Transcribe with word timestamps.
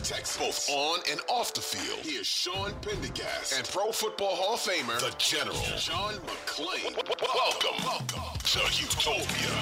things 0.00 0.08
Texas, 0.08 0.36
both 0.36 0.70
on 0.70 1.00
and 1.10 1.20
off 1.28 1.54
the 1.54 1.60
field. 1.60 2.00
Here's 2.02 2.26
Sean 2.26 2.72
Pendergast 2.82 3.52
and 3.56 3.68
Pro 3.68 3.92
Football 3.92 4.36
Hall 4.36 4.54
of 4.54 4.60
Famer, 4.60 4.98
the 5.00 5.14
General, 5.18 5.56
John 5.78 6.14
McClain. 6.14 6.94
Welcome, 6.94 7.84
welcome 7.84 8.38
to 8.38 8.58
Houtopia. 8.58 9.52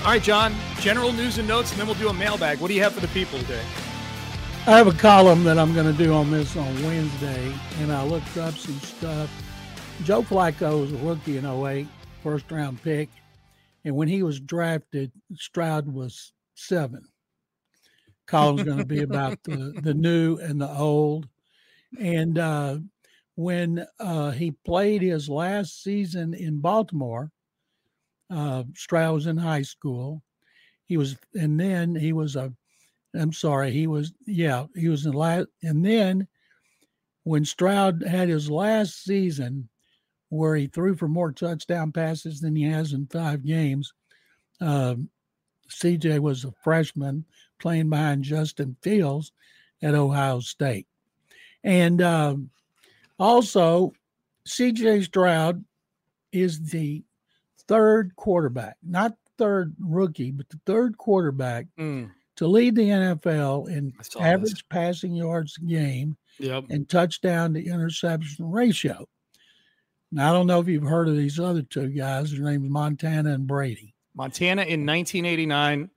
All 0.00 0.12
right, 0.12 0.22
John, 0.22 0.54
general 0.80 1.12
news 1.12 1.38
and 1.38 1.48
notes, 1.48 1.70
and 1.72 1.80
then 1.80 1.86
we'll 1.86 1.96
do 1.96 2.08
a 2.08 2.14
mailbag. 2.14 2.60
What 2.60 2.68
do 2.68 2.74
you 2.74 2.82
have 2.82 2.92
for 2.92 3.00
the 3.00 3.08
people 3.08 3.38
today? 3.40 3.64
I 4.66 4.76
have 4.76 4.86
a 4.86 4.92
column 4.92 5.44
that 5.44 5.58
I'm 5.58 5.74
going 5.74 5.90
to 5.90 6.04
do 6.04 6.12
on 6.12 6.30
this 6.30 6.56
on 6.56 6.82
Wednesday, 6.84 7.52
and 7.80 7.92
I 7.92 8.04
looked 8.04 8.36
up 8.36 8.54
some 8.54 8.78
stuff. 8.80 9.30
Joe 10.04 10.22
Flacco 10.22 10.82
was 10.82 10.92
a 10.92 10.96
rookie 10.96 11.38
in 11.38 11.46
08, 11.46 11.88
first 12.22 12.50
round 12.50 12.82
pick. 12.82 13.08
And 13.84 13.96
when 13.96 14.08
he 14.08 14.22
was 14.22 14.38
drafted, 14.38 15.10
Stroud 15.34 15.88
was 15.88 16.32
seven. 16.54 17.08
Column's 18.28 18.62
going 18.62 18.78
to 18.78 18.84
be 18.84 19.00
about 19.02 19.42
the, 19.42 19.72
the 19.82 19.94
new 19.94 20.36
and 20.36 20.60
the 20.60 20.70
old. 20.70 21.26
And 21.98 22.38
uh, 22.38 22.78
when 23.34 23.84
uh, 23.98 24.30
he 24.30 24.52
played 24.64 25.02
his 25.02 25.28
last 25.28 25.82
season 25.82 26.34
in 26.34 26.60
Baltimore, 26.60 27.32
uh, 28.30 28.64
Stroud 28.74 29.26
in 29.26 29.36
high 29.36 29.62
school. 29.62 30.22
He 30.86 30.96
was, 30.96 31.16
and 31.34 31.58
then 31.58 31.94
he 31.94 32.12
was 32.12 32.36
a, 32.36 32.52
I'm 33.14 33.32
sorry, 33.32 33.72
he 33.72 33.86
was, 33.86 34.12
yeah, 34.26 34.66
he 34.74 34.88
was 34.88 35.06
in 35.06 35.12
last, 35.12 35.48
and 35.62 35.84
then 35.84 36.28
when 37.24 37.44
Stroud 37.44 38.02
had 38.06 38.28
his 38.28 38.50
last 38.50 39.04
season 39.04 39.68
where 40.30 40.56
he 40.56 40.66
threw 40.66 40.94
for 40.94 41.08
more 41.08 41.32
touchdown 41.32 41.92
passes 41.92 42.40
than 42.40 42.54
he 42.54 42.64
has 42.64 42.92
in 42.92 43.06
five 43.06 43.44
games, 43.44 43.92
um, 44.60 45.08
CJ 45.70 46.20
was 46.20 46.44
a 46.44 46.52
freshman 46.62 47.24
playing 47.58 47.90
behind 47.90 48.22
Justin 48.24 48.76
Fields 48.82 49.32
at 49.82 49.94
Ohio 49.94 50.40
State. 50.40 50.86
And 51.64 52.00
um, 52.02 52.50
also, 53.18 53.92
CJ 54.46 55.04
Stroud 55.04 55.64
is 56.32 56.60
the 56.70 57.02
third 57.66 58.14
quarterback, 58.16 58.76
not 58.82 59.16
third 59.38 59.74
rookie, 59.80 60.30
but 60.30 60.48
the 60.48 60.60
third 60.66 60.96
quarterback 60.98 61.66
Mm, 61.78 62.10
to 62.36 62.46
lead 62.46 62.74
the 62.76 62.82
NFL 62.88 63.68
in 63.68 63.92
average 64.20 64.52
this. 64.52 64.62
passing 64.62 65.14
yards 65.14 65.58
a 65.58 65.64
game 65.64 66.16
Yep. 66.38 66.64
and 66.70 66.88
touchdown 66.88 67.54
to 67.54 67.64
interception 67.64 68.50
ratio. 68.50 69.08
Now, 70.12 70.30
I 70.30 70.32
don't 70.32 70.46
know 70.46 70.60
if 70.60 70.68
you've 70.68 70.84
heard 70.84 71.08
of 71.08 71.16
these 71.16 71.38
other 71.38 71.62
two 71.62 71.88
guys. 71.88 72.30
Their 72.32 72.40
names 72.42 72.70
Montana 72.70 73.32
and 73.34 73.46
Brady. 73.46 73.94
Montana 74.14 74.62
in 74.62 74.86
1989 74.86 75.90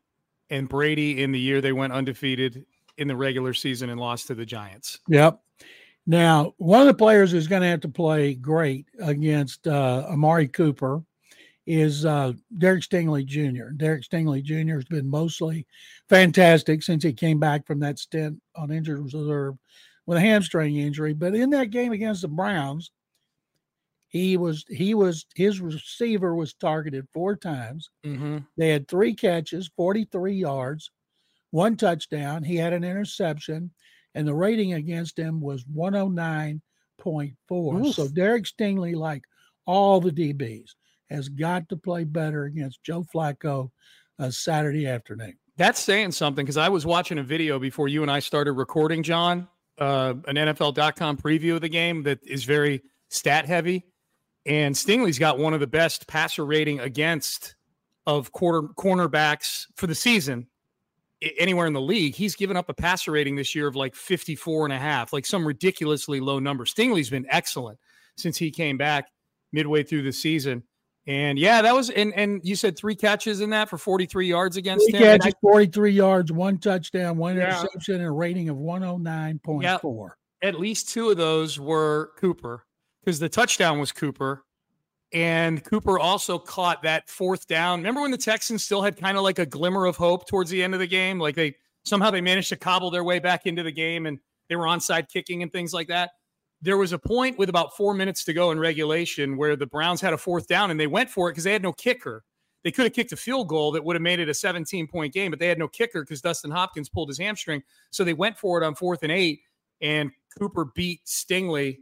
and 0.51 0.69
Brady 0.69 1.23
in 1.23 1.31
the 1.31 1.39
year 1.39 1.61
they 1.61 1.71
went 1.71 1.93
undefeated 1.93 2.65
in 2.97 3.07
the 3.07 3.15
regular 3.15 3.53
season 3.53 3.89
and 3.89 3.99
lost 3.99 4.27
to 4.27 4.35
the 4.35 4.45
Giants. 4.45 4.99
Yep. 5.07 5.41
Now, 6.05 6.53
one 6.57 6.81
of 6.81 6.87
the 6.87 6.93
players 6.93 7.31
who's 7.31 7.47
going 7.47 7.61
to 7.61 7.67
have 7.67 7.81
to 7.81 7.89
play 7.89 8.35
great 8.35 8.85
against 8.99 9.67
uh, 9.67 10.05
Amari 10.09 10.47
Cooper 10.47 11.03
is 11.67 12.05
uh, 12.05 12.33
Derek 12.57 12.83
Stingley 12.83 13.25
Jr. 13.25 13.69
Derek 13.77 14.03
Stingley 14.03 14.43
Jr. 14.43 14.75
has 14.75 14.85
been 14.85 15.09
mostly 15.09 15.65
fantastic 16.09 16.83
since 16.83 17.03
he 17.03 17.13
came 17.13 17.39
back 17.39 17.65
from 17.65 17.79
that 17.79 17.99
stint 17.99 18.41
on 18.55 18.71
injured 18.71 18.99
reserve 18.99 19.55
with 20.05 20.17
a 20.17 20.21
hamstring 20.21 20.77
injury. 20.77 21.13
But 21.13 21.35
in 21.35 21.51
that 21.51 21.69
game 21.69 21.91
against 21.91 22.23
the 22.23 22.27
Browns, 22.27 22.91
he 24.11 24.35
was 24.35 24.65
he 24.67 24.93
was 24.93 25.25
his 25.35 25.61
receiver 25.61 26.35
was 26.35 26.53
targeted 26.53 27.07
four 27.13 27.37
times. 27.37 27.89
Mm-hmm. 28.05 28.39
They 28.57 28.67
had 28.69 28.89
three 28.89 29.13
catches, 29.13 29.71
43 29.77 30.33
yards, 30.33 30.91
one 31.51 31.77
touchdown. 31.77 32.43
He 32.43 32.57
had 32.57 32.73
an 32.73 32.83
interception, 32.83 33.71
and 34.13 34.27
the 34.27 34.33
rating 34.33 34.73
against 34.73 35.17
him 35.17 35.39
was 35.39 35.63
109.4. 35.63 37.93
So 37.93 38.09
Derek 38.09 38.43
Stingley, 38.43 38.95
like 38.95 39.23
all 39.65 40.01
the 40.01 40.11
DBs, 40.11 40.71
has 41.09 41.29
got 41.29 41.69
to 41.69 41.77
play 41.77 42.03
better 42.03 42.43
against 42.43 42.83
Joe 42.83 43.05
Flacco 43.15 43.71
uh, 44.19 44.29
Saturday 44.29 44.87
afternoon. 44.87 45.37
That's 45.55 45.79
saying 45.79 46.11
something 46.11 46.43
because 46.43 46.57
I 46.57 46.67
was 46.67 46.85
watching 46.85 47.17
a 47.17 47.23
video 47.23 47.59
before 47.59 47.87
you 47.87 48.01
and 48.01 48.11
I 48.11 48.19
started 48.19 48.51
recording, 48.53 49.03
John, 49.03 49.47
uh, 49.77 50.15
an 50.27 50.35
NFL.com 50.35 51.15
preview 51.15 51.55
of 51.55 51.61
the 51.61 51.69
game 51.69 52.03
that 52.03 52.19
is 52.27 52.43
very 52.43 52.81
stat 53.09 53.45
heavy. 53.45 53.85
And 54.45 54.73
Stingley's 54.75 55.19
got 55.19 55.37
one 55.37 55.53
of 55.53 55.59
the 55.59 55.67
best 55.67 56.07
passer 56.07 56.45
rating 56.45 56.79
against 56.79 57.55
of 58.07 58.31
quarter 58.31 58.63
cornerbacks 58.69 59.67
for 59.75 59.85
the 59.87 59.93
season 59.95 60.47
anywhere 61.37 61.67
in 61.67 61.73
the 61.73 61.81
league. 61.81 62.15
He's 62.15 62.35
given 62.35 62.57
up 62.57 62.67
a 62.69 62.73
passer 62.73 63.11
rating 63.11 63.35
this 63.35 63.53
year 63.53 63.67
of 63.67 63.75
like 63.75 63.93
54 63.93 64.65
and 64.65 64.73
a 64.73 64.79
half, 64.79 65.13
like 65.13 65.25
some 65.25 65.45
ridiculously 65.45 66.19
low 66.19 66.39
number. 66.39 66.65
Stingley's 66.65 67.09
been 67.11 67.27
excellent 67.29 67.77
since 68.17 68.37
he 68.37 68.49
came 68.49 68.77
back 68.77 69.09
midway 69.51 69.83
through 69.83 70.01
the 70.01 70.11
season. 70.11 70.63
And 71.07 71.37
yeah, 71.37 71.61
that 71.63 71.73
was 71.75 71.89
and 71.91 72.13
and 72.15 72.41
you 72.43 72.55
said 72.55 72.77
three 72.77 72.95
catches 72.95 73.41
in 73.41 73.49
that 73.51 73.69
for 73.69 73.77
43 73.79 74.27
yards 74.27 74.55
against 74.57 74.87
Three 74.89 74.99
him. 74.99 75.13
And 75.13 75.23
I- 75.23 75.31
43 75.41 75.91
yards, 75.91 76.31
one 76.31 76.57
touchdown, 76.59 77.17
one 77.17 77.37
Yeah. 77.37 77.59
interception, 77.59 77.95
and 77.95 78.05
a 78.05 78.11
rating 78.11 78.49
of 78.49 78.57
109.4. 78.57 80.17
at 80.43 80.59
least 80.59 80.89
two 80.89 81.09
of 81.09 81.17
those 81.17 81.59
were 81.59 82.11
Cooper 82.17 82.65
because 83.03 83.19
the 83.19 83.29
touchdown 83.29 83.79
was 83.79 83.91
Cooper. 83.91 84.43
And 85.13 85.63
Cooper 85.63 85.99
also 85.99 86.39
caught 86.39 86.83
that 86.83 87.09
fourth 87.09 87.47
down. 87.47 87.79
Remember 87.79 88.01
when 88.01 88.11
the 88.11 88.17
Texans 88.17 88.63
still 88.63 88.81
had 88.81 88.95
kind 88.95 89.17
of 89.17 89.23
like 89.23 89.39
a 89.39 89.45
glimmer 89.45 89.85
of 89.85 89.97
hope 89.97 90.27
towards 90.27 90.49
the 90.49 90.63
end 90.63 90.73
of 90.73 90.79
the 90.79 90.87
game? 90.87 91.19
Like 91.19 91.35
they 91.35 91.55
somehow 91.83 92.11
they 92.11 92.21
managed 92.21 92.49
to 92.49 92.55
cobble 92.55 92.91
their 92.91 93.03
way 93.03 93.19
back 93.19 93.45
into 93.45 93.63
the 93.63 93.71
game 93.71 94.05
and 94.05 94.19
they 94.47 94.55
were 94.55 94.65
onside 94.65 95.09
kicking 95.09 95.43
and 95.43 95.51
things 95.51 95.73
like 95.73 95.87
that. 95.89 96.11
There 96.61 96.77
was 96.77 96.93
a 96.93 96.99
point 96.99 97.37
with 97.37 97.49
about 97.49 97.75
four 97.75 97.93
minutes 97.93 98.23
to 98.25 98.33
go 98.33 98.51
in 98.51 98.59
regulation 98.59 99.35
where 99.35 99.55
the 99.55 99.65
Browns 99.65 99.99
had 99.99 100.13
a 100.13 100.17
fourth 100.17 100.47
down 100.47 100.71
and 100.71 100.79
they 100.79 100.87
went 100.87 101.09
for 101.09 101.27
it 101.27 101.33
because 101.33 101.43
they 101.43 101.53
had 101.53 101.63
no 101.63 101.73
kicker. 101.73 102.23
They 102.63 102.71
could 102.71 102.85
have 102.85 102.93
kicked 102.93 103.11
a 103.11 103.17
field 103.17 103.47
goal 103.47 103.71
that 103.71 103.83
would 103.83 103.95
have 103.95 104.03
made 104.03 104.19
it 104.19 104.29
a 104.29 104.33
17 104.33 104.87
point 104.87 105.13
game, 105.13 105.31
but 105.31 105.39
they 105.39 105.47
had 105.47 105.57
no 105.57 105.67
kicker 105.67 106.03
because 106.03 106.21
Dustin 106.21 106.51
Hopkins 106.51 106.87
pulled 106.87 107.09
his 107.09 107.17
hamstring. 107.17 107.63
So 107.89 108.03
they 108.03 108.13
went 108.13 108.37
for 108.37 108.61
it 108.61 108.65
on 108.65 108.75
fourth 108.75 109.03
and 109.03 109.11
eight, 109.11 109.41
and 109.81 110.11
Cooper 110.37 110.65
beat 110.65 111.01
Stingley 111.05 111.79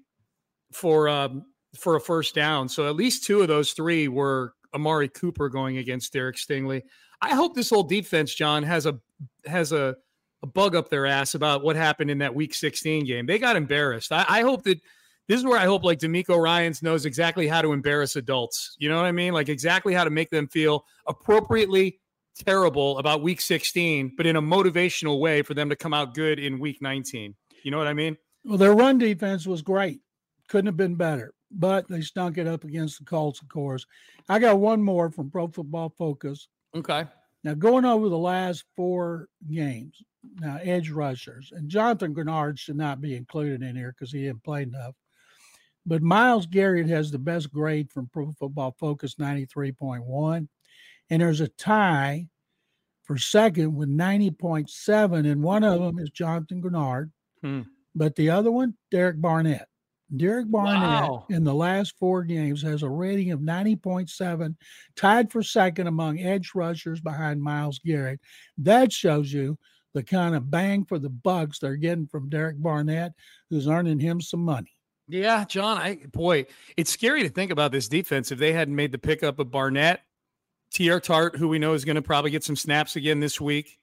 for 0.71 1.10
um, 1.10 1.45
for 1.77 1.95
a 1.95 2.01
first 2.01 2.36
down. 2.36 2.69
So 2.69 2.88
at 2.88 2.95
least 2.95 3.24
two 3.24 3.42
of 3.42 3.48
those 3.48 3.71
three 3.71 4.07
were 4.07 4.54
Amari 4.74 5.10
Cooper 5.10 5.50
going 5.50 5.77
against 5.77 6.13
Derek 6.13 6.38
Stingley. 6.38 6.83
I 7.21 7.36
hope 7.36 7.56
this 7.56 7.69
whole 7.69 7.83
defense, 7.83 8.33
John, 8.33 8.63
has 8.63 8.86
a 8.86 9.00
has 9.45 9.71
a, 9.71 9.95
a 10.42 10.48
bug 10.48 10.75
up 10.75 10.89
their 10.89 11.06
ass 11.06 11.36
about 11.36 11.63
what 11.63 11.75
happened 11.75 12.10
in 12.10 12.19
that 12.19 12.33
Week 12.33 12.54
16 12.54 13.06
game. 13.06 13.25
They 13.25 13.39
got 13.39 13.56
embarrassed. 13.56 14.12
I, 14.12 14.25
I 14.27 14.42
hope 14.42 14.63
that 14.63 14.80
this 15.27 15.39
is 15.39 15.45
where 15.45 15.60
I 15.60 15.66
hope 15.66 15.83
like 15.83 16.00
DeMeco 16.00 16.42
Ryans 16.42 16.81
knows 16.81 17.06
exactly 17.06 17.48
how 17.48 17.62
to 17.62 17.74
embarrass 17.74 18.16
adults. 18.16 18.75
You 18.80 18.89
know 18.89 18.95
what 18.95 19.06
I 19.06 19.12
mean? 19.12 19.33
Like 19.33 19.50
exactly 19.50 19.94
how 19.94 20.04
to 20.04 20.10
make 20.10 20.30
them 20.30 20.48
feel 20.48 20.86
appropriately 21.07 22.00
terrible 22.38 22.98
about 22.98 23.21
Week 23.21 23.42
16, 23.42 24.13
but 24.18 24.25
in 24.25 24.38
a 24.38 24.42
motivational 24.42 25.19
way 25.19 25.42
for 25.42 25.54
them 25.54 25.69
to 25.69 25.75
come 25.75 25.94
out 25.94 26.16
good 26.16 26.39
in 26.39 26.60
Week 26.60 26.81
19. 26.81 27.36
You 27.63 27.71
know 27.71 27.77
what 27.77 27.88
I 27.88 27.94
mean? 27.94 28.18
Well, 28.45 28.57
their 28.57 28.74
run 28.74 28.98
defense 28.98 29.45
was 29.45 29.62
great. 29.62 30.00
Couldn't 30.49 30.67
have 30.67 30.77
been 30.77 30.95
better, 30.95 31.33
but 31.51 31.87
they 31.87 32.01
stunk 32.01 32.37
it 32.37 32.47
up 32.47 32.63
against 32.63 32.99
the 32.99 33.05
Colts, 33.05 33.41
of 33.41 33.47
course. 33.49 33.85
I 34.27 34.39
got 34.39 34.59
one 34.59 34.81
more 34.81 35.09
from 35.09 35.29
Pro 35.29 35.47
Football 35.47 35.93
Focus. 35.97 36.47
Okay. 36.75 37.05
Now, 37.43 37.53
going 37.53 37.85
over 37.85 38.09
the 38.09 38.17
last 38.17 38.65
four 38.75 39.27
games, 39.49 40.01
now 40.39 40.59
edge 40.61 40.89
rushers, 40.89 41.53
and 41.55 41.69
Jonathan 41.69 42.13
Greenard 42.13 42.59
should 42.59 42.75
not 42.75 42.99
be 42.99 43.15
included 43.15 43.61
in 43.61 43.75
here 43.75 43.95
because 43.97 44.11
he 44.11 44.23
didn't 44.23 44.43
play 44.43 44.63
enough. 44.63 44.95
But 45.85 46.01
Myles 46.01 46.45
Garrett 46.45 46.87
has 46.87 47.09
the 47.09 47.19
best 47.19 47.51
grade 47.51 47.91
from 47.91 48.09
Pro 48.11 48.31
Football 48.33 48.75
Focus, 48.79 49.15
93.1. 49.15 50.47
And 51.09 51.21
there's 51.21 51.41
a 51.41 51.47
tie 51.47 52.27
for 53.03 53.17
second 53.17 53.75
with 53.75 53.89
90.7. 53.89 55.31
And 55.31 55.41
one 55.41 55.63
of 55.63 55.79
them 55.79 55.97
is 55.97 56.11
Jonathan 56.11 56.61
Greenard. 56.61 57.11
Hmm. 57.41 57.61
But 57.95 58.15
the 58.15 58.29
other 58.29 58.51
one, 58.51 58.75
Derek 58.91 59.19
Barnett. 59.19 59.67
Derek 60.15 60.50
Barnett 60.50 60.81
Wow. 60.81 61.25
in 61.29 61.44
the 61.44 61.53
last 61.53 61.97
four 62.00 62.23
games 62.23 62.61
has 62.63 62.83
a 62.83 62.89
rating 62.89 63.31
of 63.31 63.39
90.7, 63.41 64.56
tied 64.95 65.31
for 65.31 65.44
second 65.44 65.88
among 65.88 66.19
edge 66.19 66.51
rushers 66.56 67.00
behind 67.00 67.41
Myles 67.41 67.79
Garrett. 67.79 68.19
That 68.57 68.91
shows 68.91 69.31
you 69.31 69.57
the 69.94 70.03
kind 70.03 70.35
of 70.35 70.50
bang 70.51 70.85
for 70.85 71.00
the 71.00 71.09
bucks 71.09 71.59
they're 71.59 71.75
getting 71.75 72.07
from 72.07 72.29
Derek 72.29 72.61
Barnett, 72.61 73.13
who's 73.50 73.67
earning 73.67 74.00
him 74.00 74.21
some 74.21 74.44
money. 74.44 74.71
Yeah, 75.07 75.44
John, 75.45 75.77
I 75.77 75.95
boy, 76.11 76.45
it's 76.77 76.91
scary 76.91 77.23
to 77.23 77.29
think 77.29 77.51
about 77.51 77.71
this 77.71 77.88
defense. 77.88 78.31
If 78.31 78.38
they 78.38 78.53
hadn't 78.53 78.75
made 78.75 78.91
the 78.91 79.00
pickup 79.00 79.39
of 79.39 79.50
Barnett, 79.50 80.01
Teair 80.71 81.01
Tart, 81.01 81.35
who 81.35 81.47
we 81.47 81.57
know 81.57 81.73
is 81.73 81.85
going 81.85 81.95
to 81.95 82.01
probably 82.03 82.29
get 82.29 82.44
some 82.44 82.56
snaps 82.56 82.95
again 82.95 83.19
this 83.19 83.41
week. 83.41 83.79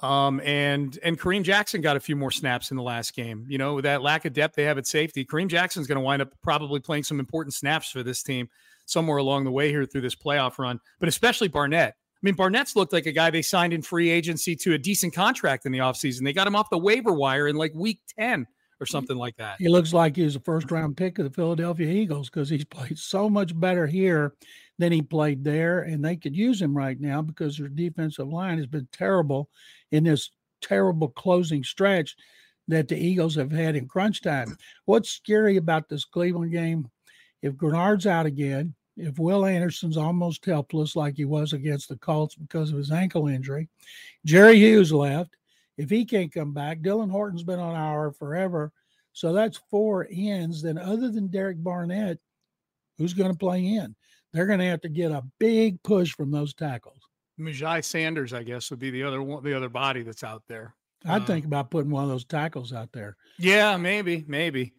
Um, 0.00 0.40
and 0.44 0.98
and 1.02 1.18
Kareem 1.18 1.42
Jackson 1.42 1.80
got 1.80 1.96
a 1.96 2.00
few 2.00 2.16
more 2.16 2.30
snaps 2.30 2.70
in 2.70 2.76
the 2.76 2.82
last 2.82 3.14
game. 3.14 3.46
You 3.48 3.56
know, 3.56 3.80
that 3.80 4.02
lack 4.02 4.26
of 4.26 4.34
depth 4.34 4.54
they 4.54 4.64
have 4.64 4.76
at 4.78 4.86
safety, 4.86 5.24
Kareem 5.24 5.48
Jackson's 5.48 5.86
going 5.86 5.96
to 5.96 6.02
wind 6.02 6.20
up 6.20 6.34
probably 6.42 6.80
playing 6.80 7.04
some 7.04 7.18
important 7.18 7.54
snaps 7.54 7.90
for 7.90 8.02
this 8.02 8.22
team 8.22 8.48
somewhere 8.84 9.18
along 9.18 9.44
the 9.44 9.50
way 9.50 9.70
here 9.70 9.84
through 9.86 10.02
this 10.02 10.14
playoff 10.14 10.58
run, 10.58 10.78
but 11.00 11.08
especially 11.08 11.48
Barnett. 11.48 11.94
I 12.16 12.18
mean, 12.22 12.34
Barnett's 12.34 12.76
looked 12.76 12.92
like 12.92 13.06
a 13.06 13.12
guy 13.12 13.30
they 13.30 13.42
signed 13.42 13.72
in 13.72 13.82
free 13.82 14.10
agency 14.10 14.56
to 14.56 14.72
a 14.72 14.78
decent 14.78 15.14
contract 15.14 15.66
in 15.66 15.72
the 15.72 15.78
offseason. 15.78 16.24
They 16.24 16.32
got 16.32 16.46
him 16.46 16.56
off 16.56 16.70
the 16.70 16.78
waiver 16.78 17.12
wire 17.12 17.46
in 17.46 17.56
like 17.56 17.72
week 17.74 18.00
10 18.18 18.46
or 18.80 18.86
something 18.86 19.16
like 19.16 19.36
that. 19.36 19.56
He 19.58 19.68
looks 19.68 19.92
like 19.92 20.16
he 20.16 20.22
was 20.22 20.36
a 20.36 20.40
first 20.40 20.70
round 20.70 20.96
pick 20.96 21.18
of 21.18 21.24
the 21.24 21.30
Philadelphia 21.30 21.88
Eagles 21.88 22.28
because 22.28 22.48
he's 22.48 22.64
played 22.64 22.98
so 22.98 23.28
much 23.28 23.58
better 23.58 23.86
here 23.86 24.34
than 24.78 24.92
he 24.92 25.02
played 25.02 25.42
there. 25.44 25.80
And 25.80 26.04
they 26.04 26.16
could 26.16 26.36
use 26.36 26.60
him 26.60 26.76
right 26.76 27.00
now 27.00 27.22
because 27.22 27.56
their 27.56 27.68
defensive 27.68 28.28
line 28.28 28.58
has 28.58 28.66
been 28.66 28.88
terrible 28.92 29.48
in 29.92 30.04
this 30.04 30.30
terrible 30.60 31.08
closing 31.08 31.64
stretch 31.64 32.16
that 32.68 32.88
the 32.88 32.98
Eagles 32.98 33.34
have 33.36 33.52
had 33.52 33.76
in 33.76 33.86
crunch 33.86 34.22
time. 34.22 34.56
What's 34.84 35.10
scary 35.10 35.56
about 35.56 35.88
this 35.88 36.04
Cleveland 36.04 36.52
game? 36.52 36.88
If 37.42 37.56
Greenard's 37.56 38.06
out 38.06 38.26
again, 38.26 38.74
if 38.96 39.18
Will 39.18 39.44
Anderson's 39.44 39.96
almost 39.96 40.44
helpless 40.44 40.96
like 40.96 41.16
he 41.16 41.26
was 41.26 41.52
against 41.52 41.88
the 41.88 41.96
Colts 41.96 42.34
because 42.34 42.72
of 42.72 42.78
his 42.78 42.90
ankle 42.90 43.28
injury, 43.28 43.68
Jerry 44.24 44.56
Hughes 44.56 44.92
left. 44.92 45.36
If 45.76 45.90
he 45.90 46.04
can't 46.04 46.32
come 46.32 46.52
back, 46.52 46.80
Dylan 46.80 47.10
Horton's 47.10 47.42
been 47.42 47.58
on 47.60 47.74
IR 47.76 48.12
forever. 48.12 48.72
So 49.12 49.32
that's 49.32 49.58
four 49.70 50.06
ends. 50.10 50.62
Then, 50.62 50.78
other 50.78 51.10
than 51.10 51.28
Derek 51.28 51.62
Barnett, 51.62 52.18
who's 52.98 53.14
going 53.14 53.32
to 53.32 53.38
play 53.38 53.64
in? 53.66 53.94
They're 54.32 54.46
going 54.46 54.58
to 54.58 54.66
have 54.66 54.82
to 54.82 54.88
get 54.88 55.12
a 55.12 55.22
big 55.38 55.82
push 55.82 56.12
from 56.12 56.30
those 56.30 56.52
tackles. 56.54 57.00
Majai 57.40 57.84
Sanders, 57.84 58.32
I 58.32 58.42
guess, 58.42 58.70
would 58.70 58.78
be 58.80 58.90
the 58.90 59.02
other 59.02 59.22
one, 59.22 59.42
the 59.44 59.54
other 59.54 59.68
body 59.68 60.02
that's 60.02 60.24
out 60.24 60.42
there. 60.48 60.74
I'd 61.06 61.22
Uh, 61.22 61.26
think 61.26 61.44
about 61.44 61.70
putting 61.70 61.90
one 61.90 62.02
of 62.04 62.10
those 62.10 62.24
tackles 62.24 62.72
out 62.72 62.90
there. 62.92 63.16
Yeah, 63.38 63.76
maybe, 63.76 64.24
maybe. 64.26 64.72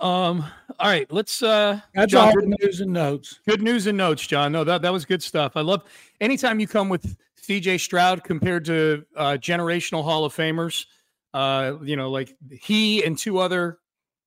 Um, 0.00 0.44
all 0.78 0.88
right, 0.90 1.10
let's 1.10 1.42
uh 1.42 1.80
That's 1.94 2.12
John, 2.12 2.28
all 2.28 2.34
good, 2.34 2.54
news 2.60 2.80
and 2.82 2.92
notes. 2.92 3.40
good 3.48 3.62
news 3.62 3.86
and 3.86 3.96
notes, 3.96 4.26
John. 4.26 4.52
No, 4.52 4.62
that 4.64 4.82
that 4.82 4.92
was 4.92 5.06
good 5.06 5.22
stuff. 5.22 5.52
I 5.56 5.62
love 5.62 5.84
anytime 6.20 6.60
you 6.60 6.66
come 6.66 6.88
with 6.90 7.16
CJ 7.48 7.80
Stroud 7.80 8.24
compared 8.24 8.64
to 8.66 9.04
uh 9.16 9.32
generational 9.40 10.02
Hall 10.04 10.24
of 10.24 10.34
Famers. 10.34 10.86
Uh, 11.32 11.76
you 11.82 11.96
know, 11.96 12.10
like 12.10 12.34
he 12.50 13.04
and 13.04 13.16
two 13.16 13.38
other 13.38 13.78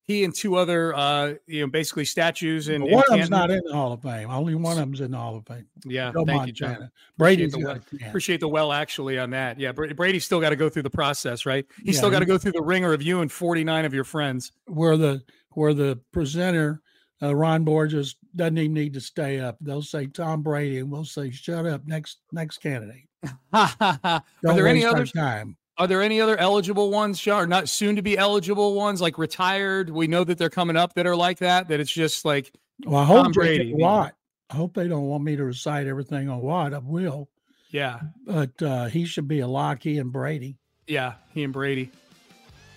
he 0.06 0.22
and 0.24 0.34
two 0.34 0.56
other 0.56 0.94
uh 0.94 1.34
you 1.46 1.60
know 1.62 1.66
basically 1.66 2.04
statues 2.04 2.68
and 2.68 2.82
one 2.84 3.04
of 3.04 3.10
them's 3.10 3.30
not 3.30 3.50
in 3.50 3.60
the 3.66 3.74
Hall 3.74 3.92
of 3.92 4.02
Fame. 4.02 4.30
Only 4.30 4.54
one 4.54 4.72
of 4.72 4.78
them's 4.78 5.00
in 5.00 5.10
the 5.10 5.16
Hall 5.18 5.36
of 5.36 5.46
Fame. 5.46 5.66
yeah, 5.86 6.12
Joe 6.12 6.24
thank 6.26 6.46
you, 6.46 6.52
John. 6.52 6.68
Montana. 6.70 6.92
Brady's 7.18 7.52
the 7.52 7.60
got. 7.62 7.80
Appreciate 8.06 8.40
the 8.40 8.48
well 8.48 8.72
actually 8.72 9.18
on 9.18 9.30
that. 9.30 9.58
Yeah, 9.60 9.72
Bra- 9.72 9.92
Brady's 9.94 10.24
still 10.24 10.40
got 10.40 10.50
to 10.50 10.56
go 10.56 10.68
through 10.68 10.82
the 10.82 10.90
process, 10.90 11.44
right? 11.46 11.64
He's 11.84 11.94
Yeah, 11.94 11.98
still 12.00 12.10
got 12.10 12.18
to 12.20 12.26
go 12.26 12.36
through 12.38 12.52
the 12.52 12.62
ringer 12.62 12.92
of 12.92 13.02
you 13.02 13.20
and 13.20 13.30
49 13.30 13.84
of 13.84 13.94
your 13.94 14.04
friends. 14.04 14.52
where 14.66 14.96
the 14.96 15.22
where 15.50 15.72
the 15.74 16.00
presenter 16.12 16.80
uh, 17.22 17.34
Ron 17.34 17.64
Borges 17.64 18.16
doesn't 18.34 18.58
even 18.58 18.74
need 18.74 18.94
to 18.94 19.00
stay 19.00 19.40
up. 19.40 19.56
They'll 19.60 19.82
say 19.82 20.06
Tom 20.06 20.42
Brady, 20.42 20.78
and 20.78 20.90
we'll 20.90 21.04
say 21.04 21.30
shut 21.30 21.66
up. 21.66 21.86
Next 21.86 22.18
next 22.32 22.58
candidate. 22.58 23.08
Are 23.52 24.22
there 24.42 24.66
any 24.66 24.84
other 24.84 25.06
time? 25.06 25.56
Are 25.76 25.86
there 25.88 26.02
any 26.02 26.20
other 26.20 26.36
eligible 26.36 26.90
ones, 26.90 27.18
John, 27.20 27.42
or 27.42 27.46
not 27.46 27.68
soon 27.68 27.96
to 27.96 28.02
be 28.02 28.16
eligible 28.16 28.74
ones, 28.74 29.00
like 29.00 29.18
retired? 29.18 29.90
We 29.90 30.06
know 30.06 30.22
that 30.22 30.38
they're 30.38 30.50
coming 30.50 30.76
up 30.76 30.94
that 30.94 31.06
are 31.06 31.16
like 31.16 31.38
that. 31.38 31.68
That 31.68 31.80
it's 31.80 31.90
just 31.90 32.24
like, 32.24 32.52
Well, 32.84 33.00
I 33.00 33.04
hope 33.04 33.24
Tom 33.24 33.32
Brady. 33.32 33.74
Watt. 33.74 34.14
I 34.50 34.56
hope 34.56 34.74
they 34.74 34.86
don't 34.86 35.06
want 35.06 35.24
me 35.24 35.36
to 35.36 35.44
recite 35.44 35.86
everything 35.86 36.28
on 36.28 36.40
Watt. 36.40 36.74
I 36.74 36.78
will, 36.78 37.28
yeah, 37.70 38.00
but 38.26 38.60
uh, 38.62 38.86
he 38.86 39.04
should 39.04 39.26
be 39.26 39.40
a 39.40 39.48
lock. 39.48 39.82
He 39.82 39.98
and 39.98 40.12
Brady. 40.12 40.58
yeah, 40.86 41.14
he 41.32 41.42
and 41.42 41.52
Brady. 41.52 41.90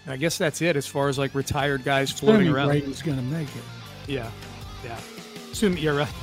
And 0.05 0.13
I 0.13 0.17
guess 0.17 0.37
that's 0.37 0.61
it 0.61 0.75
as 0.77 0.87
far 0.87 1.09
as 1.09 1.19
like 1.19 1.35
retired 1.35 1.83
guys 1.83 2.11
floating 2.11 2.47
around. 2.47 2.69
Brady's 2.69 3.01
going 3.01 3.17
to 3.17 3.23
make 3.23 3.49
it. 3.49 3.63
Yeah, 4.07 4.31
yeah. 4.83 4.99
Soon, 5.53 5.77
you're. 5.77 6.07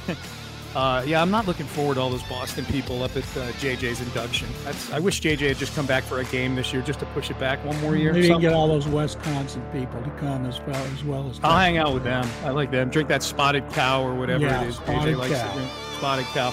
Uh, 0.74 1.04
yeah, 1.06 1.22
I'm 1.22 1.30
not 1.30 1.46
looking 1.46 1.66
forward 1.66 1.94
to 1.94 2.00
all 2.00 2.10
those 2.10 2.24
Boston 2.24 2.64
people 2.64 3.04
up 3.04 3.16
at 3.16 3.22
uh, 3.36 3.46
JJ's 3.60 4.00
induction. 4.00 4.48
That's, 4.64 4.92
I 4.92 4.98
wish 4.98 5.20
JJ 5.20 5.46
had 5.46 5.56
just 5.56 5.72
come 5.76 5.86
back 5.86 6.02
for 6.02 6.18
a 6.18 6.24
game 6.24 6.56
this 6.56 6.72
year 6.72 6.82
just 6.82 6.98
to 6.98 7.06
push 7.06 7.30
it 7.30 7.38
back 7.38 7.64
one 7.64 7.80
more 7.80 7.94
year. 7.94 8.12
Maybe 8.12 8.26
you 8.26 8.40
get 8.40 8.52
all 8.52 8.66
those 8.66 8.88
Wisconsin 8.88 9.62
people 9.72 10.02
to 10.02 10.10
come 10.18 10.46
as 10.46 10.60
well 10.62 10.84
as 10.92 11.04
well 11.04 11.30
as. 11.30 11.38
I'll 11.44 11.56
hang 11.60 11.76
out 11.76 11.94
with 11.94 12.02
them. 12.02 12.28
I 12.42 12.50
like 12.50 12.72
them. 12.72 12.90
Drink 12.90 13.08
that 13.08 13.22
spotted 13.22 13.70
cow 13.70 14.02
or 14.02 14.16
whatever 14.16 14.46
Yeah, 14.46 14.62
it 14.62 14.68
is. 14.68 14.78
JJ 14.78 15.16
likes 15.16 15.34
cow. 15.34 15.46
to 15.46 15.54
drink. 15.58 15.70
Spotted 15.98 16.24
cow. 16.26 16.52